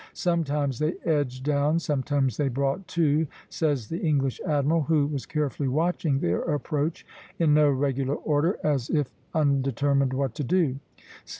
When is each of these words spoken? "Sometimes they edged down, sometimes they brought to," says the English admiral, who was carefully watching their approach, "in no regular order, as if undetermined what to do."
"Sometimes 0.15 0.79
they 0.79 0.95
edged 1.05 1.43
down, 1.43 1.77
sometimes 1.77 2.35
they 2.35 2.47
brought 2.47 2.87
to," 2.87 3.27
says 3.49 3.87
the 3.87 3.99
English 3.99 4.41
admiral, 4.47 4.81
who 4.81 5.05
was 5.05 5.27
carefully 5.27 5.69
watching 5.69 6.17
their 6.19 6.39
approach, 6.41 7.05
"in 7.37 7.53
no 7.53 7.69
regular 7.69 8.15
order, 8.15 8.57
as 8.63 8.89
if 8.89 9.11
undetermined 9.35 10.13
what 10.13 10.33
to 10.33 10.43
do." 10.43 10.79